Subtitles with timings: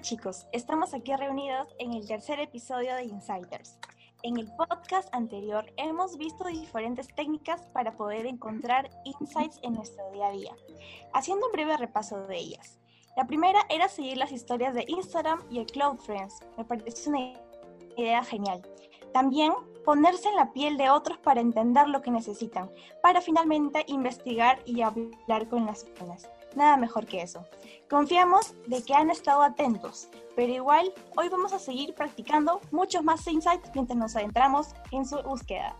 [0.00, 3.78] Chicos, estamos aquí reunidos en el tercer episodio de Insiders.
[4.22, 10.26] En el podcast anterior hemos visto diferentes técnicas para poder encontrar insights en nuestro día
[10.26, 10.52] a día,
[11.14, 12.78] haciendo un breve repaso de ellas.
[13.16, 16.40] La primera era seguir las historias de Instagram y el Cloud Friends.
[16.58, 17.32] Me parece una
[17.96, 18.60] idea genial.
[19.14, 19.54] También
[19.86, 22.70] ponerse en la piel de otros para entender lo que necesitan,
[23.02, 26.28] para finalmente investigar y hablar con las personas.
[26.56, 27.44] Nada mejor que eso.
[27.88, 33.26] Confiamos de que han estado atentos, pero igual hoy vamos a seguir practicando muchos más
[33.28, 35.76] insights mientras nos adentramos en su búsqueda.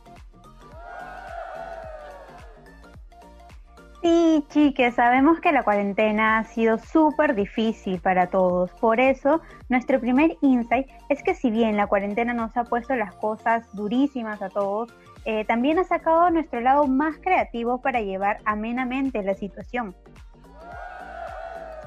[4.03, 8.71] Sí, chiques, sabemos que la cuarentena ha sido súper difícil para todos.
[8.73, 9.41] Por eso,
[9.71, 14.43] nuestro primer insight es que si bien la cuarentena nos ha puesto las cosas durísimas
[14.43, 14.93] a todos,
[15.25, 19.97] eh, también ha sacado nuestro lado más creativo para llevar amenamente la situación.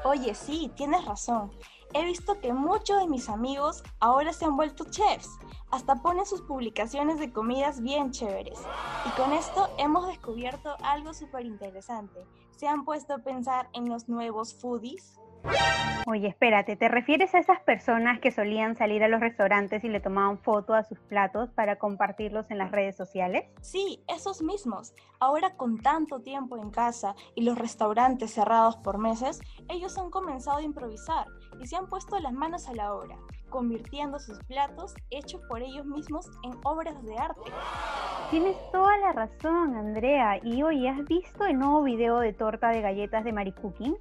[0.05, 1.51] Oye, sí, tienes razón.
[1.93, 5.37] He visto que muchos de mis amigos ahora se han vuelto chefs.
[5.71, 8.59] Hasta ponen sus publicaciones de comidas bien chéveres.
[9.05, 12.25] Y con esto hemos descubierto algo súper interesante.
[12.51, 15.19] ¿Se han puesto a pensar en los nuevos foodies?
[16.11, 19.99] Oye, espérate, ¿te refieres a esas personas que solían salir a los restaurantes y le
[19.99, 23.45] tomaban foto a sus platos para compartirlos en las redes sociales?
[23.61, 24.95] Sí, esos mismos.
[25.19, 30.57] Ahora con tanto tiempo en casa y los restaurantes cerrados por meses, ellos han comenzado
[30.57, 31.27] a improvisar
[31.61, 33.15] y se han puesto las manos a la obra,
[33.49, 37.51] convirtiendo sus platos hechos por ellos mismos en obras de arte.
[38.31, 40.39] Tienes toda la razón, Andrea.
[40.43, 43.95] Y hoy, ¿has visto el nuevo video de torta de galletas de Mary Cooking?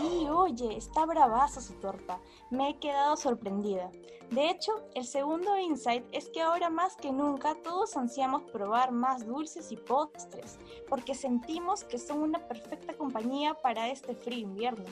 [0.00, 2.18] Sí, oye, está bravaza su torta.
[2.50, 3.90] Me he quedado sorprendida.
[4.30, 9.26] De hecho, el segundo insight es que ahora más que nunca todos ansiamos probar más
[9.26, 14.86] dulces y postres, porque sentimos que son una perfecta compañía para este frío invierno.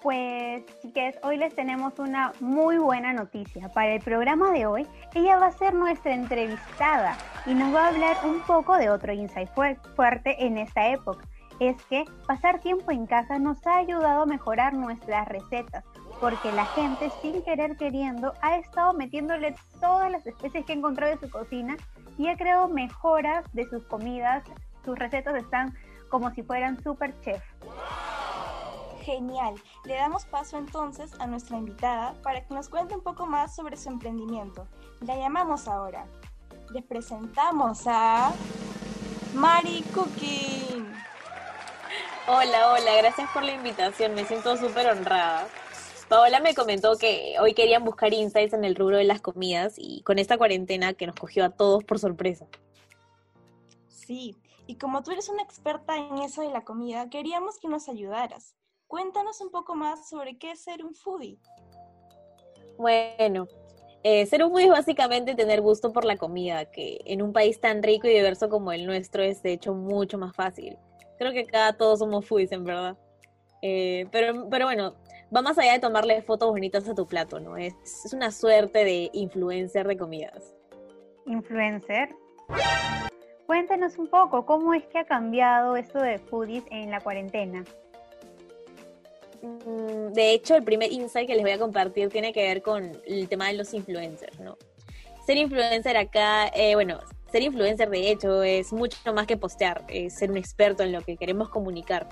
[0.00, 3.68] Pues, chiques, hoy les tenemos una muy buena noticia.
[3.70, 7.88] Para el programa de hoy, ella va a ser nuestra entrevistada y nos va a
[7.88, 9.48] hablar un poco de otro insight
[9.96, 11.26] fuerte en esta época
[11.60, 15.84] es que pasar tiempo en casa nos ha ayudado a mejorar nuestras recetas,
[16.20, 21.12] porque la gente sin querer queriendo ha estado metiéndole todas las especies que ha encontrado
[21.12, 21.76] en su cocina
[22.18, 24.44] y ha creado mejoras de sus comidas.
[24.84, 25.74] Sus recetas están
[26.08, 27.42] como si fueran super chef.
[29.02, 29.54] Genial.
[29.84, 33.76] Le damos paso entonces a nuestra invitada para que nos cuente un poco más sobre
[33.76, 34.66] su emprendimiento.
[35.00, 36.06] La llamamos ahora.
[36.72, 38.32] Les presentamos a
[39.34, 41.13] Mari Cooking.
[42.26, 45.46] Hola, hola, gracias por la invitación, me siento súper honrada.
[46.08, 50.00] Paola me comentó que hoy querían buscar insights en el rubro de las comidas y
[50.04, 52.46] con esta cuarentena que nos cogió a todos por sorpresa.
[53.88, 54.34] Sí,
[54.66, 58.56] y como tú eres una experta en eso de la comida, queríamos que nos ayudaras.
[58.86, 61.38] Cuéntanos un poco más sobre qué es ser un foodie.
[62.78, 63.48] Bueno,
[64.02, 67.60] eh, ser un foodie es básicamente tener gusto por la comida, que en un país
[67.60, 70.78] tan rico y diverso como el nuestro es de hecho mucho más fácil.
[71.18, 72.96] Creo que acá todos somos foodies, en verdad.
[73.62, 74.94] Eh, pero, pero bueno,
[75.34, 77.56] va más allá de tomarle fotos bonitas a tu plato, ¿no?
[77.56, 80.54] Es, es una suerte de influencer de comidas.
[81.26, 82.10] ¿Influencer?
[83.46, 87.64] Cuéntanos un poco, ¿cómo es que ha cambiado esto de foodies en la cuarentena?
[89.42, 92.92] Mm, de hecho, el primer insight que les voy a compartir tiene que ver con
[93.06, 94.56] el tema de los influencers, ¿no?
[95.26, 97.00] Ser influencer acá, eh, bueno,
[97.34, 101.00] ser influencer de hecho es mucho más que postear, es ser un experto en lo
[101.00, 102.08] que queremos comunicar.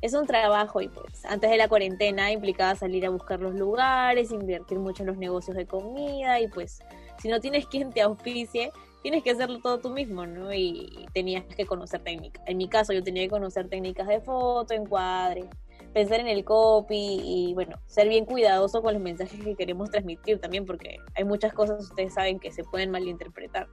[0.00, 4.30] Es un trabajo y pues antes de la cuarentena implicaba salir a buscar los lugares,
[4.30, 6.82] invertir mucho en los negocios de comida y pues
[7.20, 10.50] si no tienes quien te auspicie, tienes que hacerlo todo tú mismo, ¿no?
[10.54, 12.42] Y tenías que conocer técnicas.
[12.46, 15.44] En mi caso yo tenía que conocer técnicas de foto, encuadre,
[15.92, 20.40] pensar en el copy y bueno, ser bien cuidadoso con los mensajes que queremos transmitir
[20.40, 23.68] también porque hay muchas cosas ustedes saben que se pueden malinterpretar.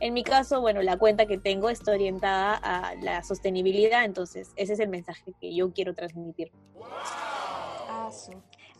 [0.00, 4.72] En mi caso, bueno, la cuenta que tengo está orientada a la sostenibilidad, entonces ese
[4.72, 6.50] es el mensaje que yo quiero transmitir.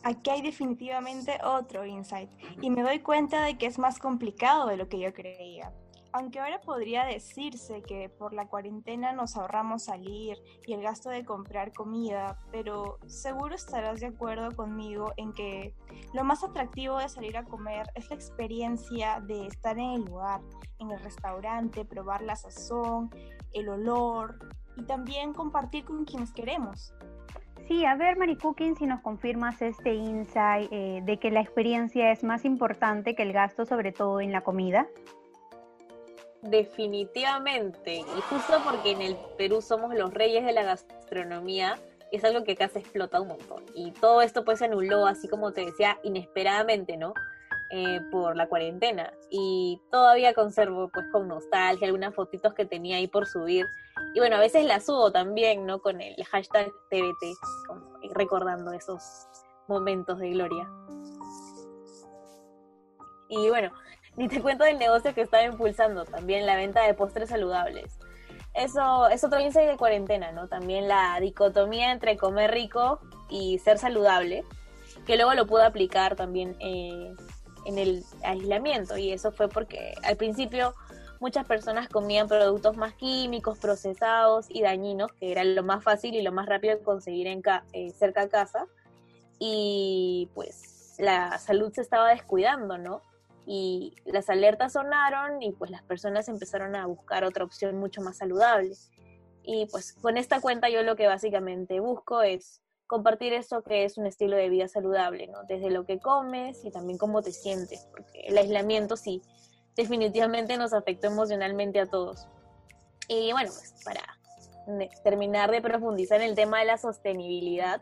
[0.03, 2.29] Aquí hay definitivamente otro insight
[2.59, 5.71] y me doy cuenta de que es más complicado de lo que yo creía
[6.13, 11.25] aunque ahora podría decirse que por la cuarentena nos ahorramos salir y el gasto de
[11.25, 15.73] comprar comida, pero seguro estarás de acuerdo conmigo en que
[16.13, 20.41] lo más atractivo de salir a comer es la experiencia de estar en el lugar,
[20.79, 23.09] en el restaurante, probar la sazón,
[23.53, 24.39] el olor
[24.77, 26.93] y también compartir con quienes queremos.
[27.67, 32.11] Sí, a ver, Mari Cooking, si nos confirmas este insight eh, de que la experiencia
[32.11, 34.87] es más importante que el gasto, sobre todo en la comida.
[36.41, 41.77] Definitivamente, y justo porque en el Perú somos los reyes de la gastronomía,
[42.11, 43.63] es algo que acá se explota un montón.
[43.75, 47.13] Y todo esto pues se anuló, así como te decía, inesperadamente, ¿no?
[47.73, 49.13] Eh, por la cuarentena.
[49.29, 53.65] Y todavía conservo pues con nostalgia algunas fotitos que tenía ahí por subir.
[54.13, 55.79] Y bueno, a veces las subo también, ¿no?
[55.79, 59.01] Con el hashtag TBT, recordando esos
[59.69, 60.69] momentos de gloria.
[63.29, 63.71] Y bueno,
[64.17, 67.97] ni te cuento del negocio que estaba impulsando, también la venta de postres saludables.
[68.53, 70.47] Eso es otro insight de cuarentena, ¿no?
[70.47, 72.99] También la dicotomía entre comer rico
[73.29, 74.43] y ser saludable,
[75.05, 77.13] que luego lo pude aplicar también eh,
[77.65, 78.97] en el aislamiento.
[78.97, 80.73] Y eso fue porque al principio
[81.21, 86.21] muchas personas comían productos más químicos, procesados y dañinos, que era lo más fácil y
[86.21, 88.67] lo más rápido de conseguir eh, cerca de casa.
[89.39, 93.01] Y pues la salud se estaba descuidando, ¿no?
[93.45, 98.17] Y las alertas sonaron y pues las personas empezaron a buscar otra opción mucho más
[98.17, 98.75] saludable.
[99.43, 103.97] Y pues con esta cuenta yo lo que básicamente busco es compartir eso que es
[103.97, 105.43] un estilo de vida saludable, ¿no?
[105.43, 109.21] Desde lo que comes y también cómo te sientes, porque el aislamiento sí,
[109.75, 112.27] definitivamente nos afectó emocionalmente a todos.
[113.07, 114.01] Y bueno, pues para
[115.03, 117.81] terminar de profundizar en el tema de la sostenibilidad,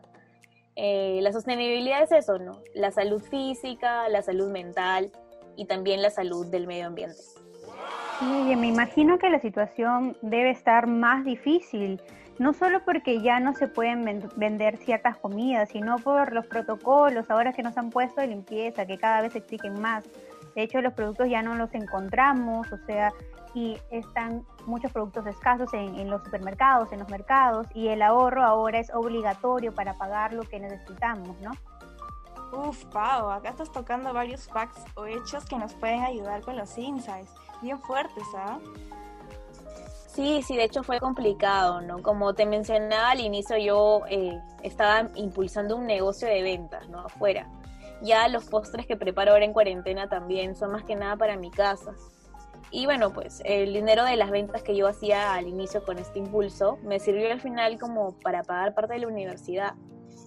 [0.76, 2.62] eh, la sostenibilidad es eso, ¿no?
[2.74, 5.12] La salud física, la salud mental,
[5.60, 7.18] y también la salud del medio ambiente.
[8.20, 12.02] Sí, me imagino que la situación debe estar más difícil,
[12.38, 14.06] no solo porque ya no se pueden
[14.38, 18.98] vender ciertas comidas, sino por los protocolos ahora que nos han puesto de limpieza, que
[18.98, 20.06] cada vez exigen más.
[20.56, 23.12] De hecho, los productos ya no los encontramos, o sea,
[23.54, 28.80] y están muchos productos escasos en, los supermercados, en los mercados, y el ahorro ahora
[28.80, 31.52] es obligatorio para pagar lo que necesitamos, ¿no?
[32.52, 36.78] Uf, Pau, acá estás tocando varios facts o hechos que nos pueden ayudar con los
[36.78, 37.30] insights.
[37.62, 38.60] Bien fuertes, ¿ah?
[40.08, 42.02] Sí, sí, de hecho fue complicado, ¿no?
[42.02, 47.02] Como te mencionaba al inicio, yo eh, estaba impulsando un negocio de ventas, ¿no?
[47.02, 47.48] Afuera.
[48.02, 51.52] Ya los postres que preparo ahora en cuarentena también son más que nada para mi
[51.52, 51.94] casa.
[52.72, 56.20] Y bueno, pues el dinero de las ventas que yo hacía al inicio con este
[56.20, 59.74] impulso me sirvió al final como para pagar parte de la universidad.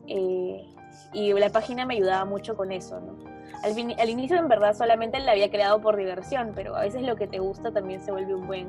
[0.06, 0.64] Eh,
[1.12, 3.16] y la página me ayudaba mucho con eso, ¿no?
[3.62, 7.16] Al, al inicio en verdad solamente la había creado por diversión, pero a veces lo
[7.16, 8.68] que te gusta también se vuelve un buen,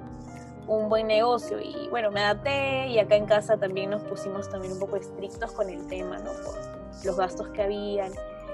[0.68, 4.74] un buen negocio y bueno, me adapté y acá en casa también nos pusimos también
[4.74, 6.32] un poco estrictos con el tema, ¿no?
[6.32, 8.12] Por los gastos que habían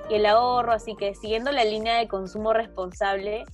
[0.09, 3.45] y el ahorro, así que siguiendo la línea de consumo responsable,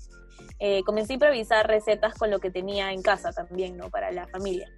[0.59, 3.89] eh, comencé a improvisar recetas con lo que tenía en casa también, ¿no?
[3.89, 4.69] Para la familia.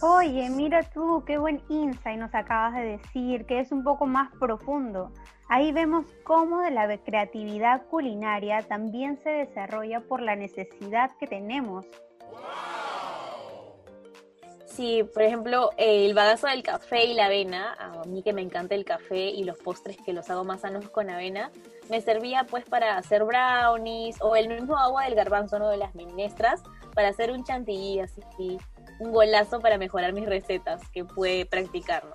[0.00, 4.30] Oye, mira tú, qué buen insight nos acabas de decir, que es un poco más
[4.40, 5.12] profundo.
[5.48, 11.86] Ahí vemos cómo de la creatividad culinaria también se desarrolla por la necesidad que tenemos.
[14.64, 18.74] Sí, por ejemplo, el bagazo del café y la avena, a mí que me encanta
[18.74, 21.50] el café y los postres que los hago más sanos con avena,
[21.90, 25.68] me servía pues para hacer brownies o el mismo agua del garbanzo, ¿no?
[25.68, 26.62] De las menestras,
[26.94, 28.58] para hacer un chantilly así
[29.02, 32.14] un golazo para mejorar mis recetas que pude practicarlo.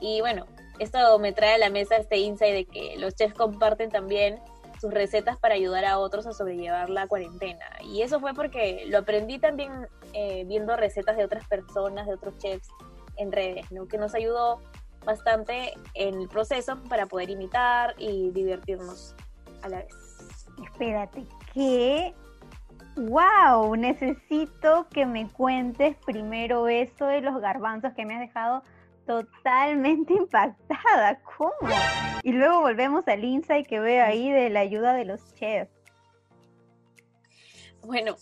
[0.00, 0.46] Y bueno,
[0.78, 4.40] esto me trae a la mesa este insight de que los chefs comparten también
[4.80, 7.66] sus recetas para ayudar a otros a sobrellevar la cuarentena.
[7.82, 9.72] Y eso fue porque lo aprendí también
[10.12, 12.68] eh, viendo recetas de otras personas, de otros chefs
[13.16, 14.60] en redes, que nos ayudó
[15.04, 19.14] bastante en el proceso para poder imitar y divertirnos
[19.62, 19.94] a la vez.
[20.62, 22.14] Espérate, ¿qué
[22.98, 28.62] wow, necesito que me cuentes primero eso de los garbanzos que me has dejado
[29.06, 31.20] totalmente impactada.
[31.36, 31.52] ¿Cómo?
[32.22, 35.70] Y luego volvemos al insight que veo ahí de la ayuda de los chefs.
[37.82, 38.16] Bueno,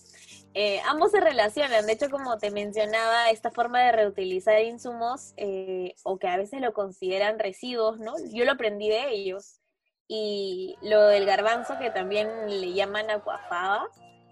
[0.54, 1.86] eh, ambos se relacionan.
[1.86, 6.60] De hecho, como te mencionaba, esta forma de reutilizar insumos eh, o que a veces
[6.60, 8.14] lo consideran residuos, ¿no?
[8.32, 9.60] Yo lo aprendí de ellos.
[10.08, 13.88] Y lo del garbanzo, que también le llaman acuafaba,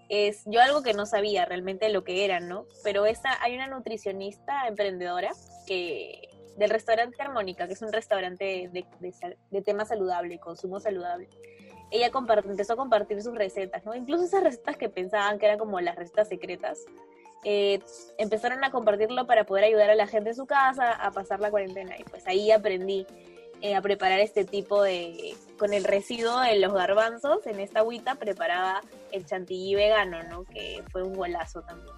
[0.09, 2.65] es yo algo que no sabía realmente lo que era, ¿no?
[2.83, 5.31] Pero esa, hay una nutricionista emprendedora
[5.65, 8.85] que del restaurante Armónica, que es un restaurante de,
[9.51, 11.29] de, tema saludable, consumo saludable.
[11.91, 12.11] Ella
[12.45, 13.93] empezó a compartir sus recetas, ¿no?
[13.93, 16.79] Incluso esas recetas que pensaban que eran como las recetas secretas,
[17.43, 17.79] eh,
[18.17, 21.51] empezaron a compartirlo para poder ayudar a la gente en su casa a pasar la
[21.51, 21.97] cuarentena.
[21.99, 23.05] Y pues ahí aprendí
[23.61, 28.15] eh, a preparar este tipo de, con el residuo de los garbanzos, en esta agüita
[28.15, 28.81] preparaba
[29.11, 30.43] el chantilly vegano, ¿no?
[30.43, 31.95] Que fue un golazo también.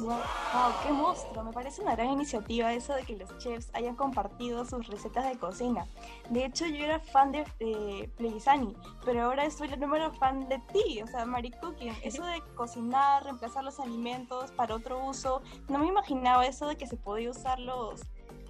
[0.00, 1.44] Wow, qué monstruo.
[1.44, 5.38] Me parece una gran iniciativa eso de que los chefs hayan compartido sus recetas de
[5.38, 5.86] cocina.
[6.30, 8.74] De hecho, yo era fan de, de
[9.04, 11.92] pero ahora soy el número fan de ti, o sea, Mari Cooking.
[12.02, 16.86] Eso de cocinar, reemplazar los alimentos para otro uso, no me imaginaba eso de que
[16.86, 18.00] se podía usar los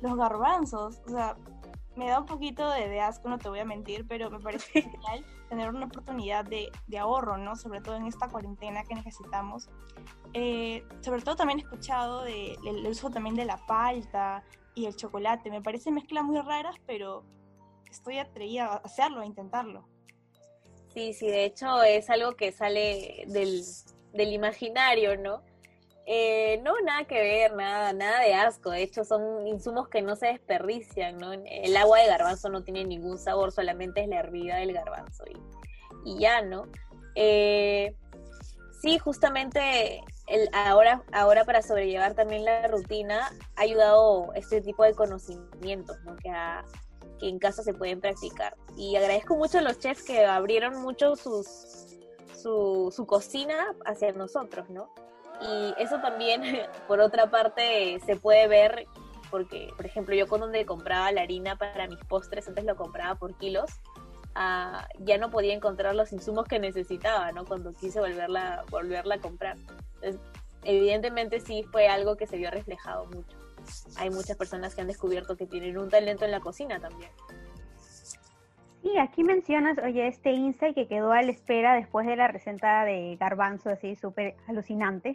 [0.00, 1.36] los garbanzos, o sea,
[1.96, 5.24] me da un poquito de, asco, no te voy a mentir, pero me parece genial
[5.48, 7.56] tener una oportunidad de, ahorro, ¿no?
[7.56, 9.68] Sobre todo en esta cuarentena que necesitamos.
[10.32, 14.44] Eh, sobre todo también he escuchado del uso también de la palta
[14.74, 15.50] y el chocolate.
[15.50, 17.24] Me parece mezclas muy raras, pero
[17.90, 19.88] estoy atrevida a hacerlo, a intentarlo.
[20.94, 23.62] Sí, sí, de hecho es algo que sale del,
[24.12, 25.42] del imaginario, ¿no?
[26.12, 28.70] Eh, no, nada que ver, nada, nada de asco.
[28.70, 31.32] De hecho, son insumos que no se desperdician, ¿no?
[31.32, 35.22] El agua de garbanzo no tiene ningún sabor, solamente es la hervida del garbanzo
[36.04, 36.66] y, ya, ¿no?
[37.14, 37.94] Eh,
[38.82, 44.94] sí, justamente el, ahora, ahora para sobrellevar también la rutina ha ayudado este tipo de
[44.94, 46.16] conocimientos, ¿no?
[46.16, 46.32] Que,
[47.20, 48.56] que en casa se pueden practicar.
[48.76, 51.46] Y agradezco mucho a los chefs que abrieron mucho sus,
[52.34, 54.92] su, su cocina hacia nosotros, ¿no?
[55.40, 56.42] Y eso también,
[56.88, 58.86] por otra parte, se puede ver
[59.30, 63.14] porque, por ejemplo, yo con donde compraba la harina para mis postres, antes lo compraba
[63.14, 63.70] por kilos,
[64.34, 67.44] ah, ya no podía encontrar los insumos que necesitaba, ¿no?
[67.44, 69.56] Cuando quise volverla, volverla a comprar.
[69.94, 70.20] Entonces,
[70.64, 73.38] evidentemente sí fue algo que se vio reflejado mucho.
[73.96, 77.10] Hay muchas personas que han descubierto que tienen un talento en la cocina también.
[78.82, 82.84] Y aquí mencionas, oye, este insight que quedó a la espera después de la receta
[82.84, 85.14] de garbanzo, así súper alucinante.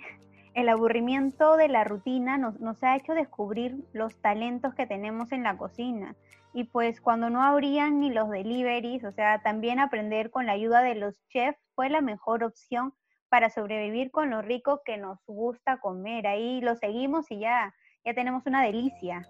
[0.53, 5.43] El aburrimiento de la rutina nos, nos ha hecho descubrir los talentos que tenemos en
[5.43, 6.15] la cocina.
[6.53, 10.81] Y pues cuando no habrían ni los deliveries, o sea, también aprender con la ayuda
[10.81, 12.93] de los chefs fue la mejor opción
[13.29, 16.27] para sobrevivir con lo rico que nos gusta comer.
[16.27, 17.73] Ahí lo seguimos y ya,
[18.05, 19.27] ya tenemos una delicia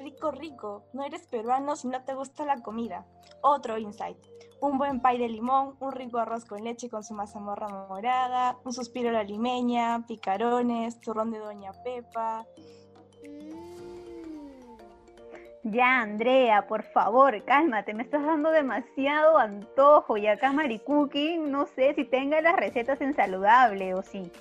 [0.00, 0.84] rico, rico.
[0.92, 3.06] No eres peruano si no te gusta la comida.
[3.42, 4.18] Otro insight.
[4.60, 8.72] Un buen pay de limón, un rico arroz con leche con su mazamorra morada, un
[8.72, 12.46] suspiro a la limeña, picarones, turrón de Doña Pepa.
[15.62, 21.94] Ya, Andrea, por favor, cálmate, me estás dando demasiado antojo y acá Maricuki, no sé
[21.94, 24.32] si tenga las recetas en saludable o sí.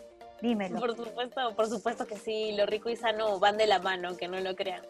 [0.41, 0.79] Dímelo.
[0.79, 4.29] Por supuesto, por supuesto que sí, lo rico y sano van de la mano, que
[4.29, 4.81] no lo crean.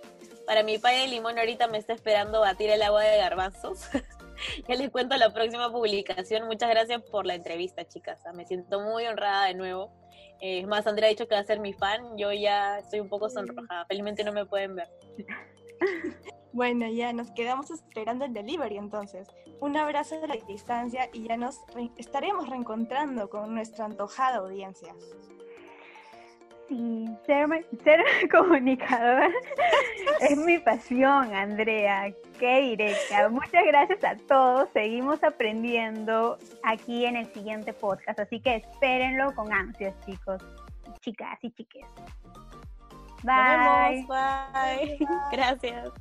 [0.50, 3.88] Para mi pay de limón ahorita me está esperando batir el agua de garbanzos.
[4.68, 6.48] ya les cuento la próxima publicación.
[6.48, 8.20] Muchas gracias por la entrevista, chicas.
[8.34, 9.92] Me siento muy honrada de nuevo.
[10.42, 12.18] es más, Andrea ha dicho que va a ser mi fan.
[12.18, 13.86] Yo ya estoy un poco sonrojada.
[13.86, 14.90] Felizmente no me pueden ver.
[16.52, 19.28] Bueno, ya nos quedamos esperando el delivery entonces.
[19.62, 21.60] Un abrazo de la distancia y ya nos
[21.96, 24.96] estaremos reencontrando con nuestra antojada audiencia.
[26.70, 27.48] Sí, ser,
[27.84, 28.00] ser
[28.32, 29.32] comunicador
[30.22, 32.14] es mi pasión, Andrea.
[32.38, 33.28] Qué directa.
[33.30, 34.70] Muchas gracias a todos.
[34.72, 40.42] Seguimos aprendiendo aquí en el siguiente podcast, así que espérenlo con ansias, chicos,
[41.02, 41.88] chicas y chiques.
[43.24, 44.06] Bye.
[44.08, 44.98] Bye.
[45.32, 45.92] Gracias.